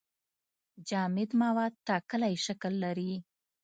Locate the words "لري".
2.83-3.13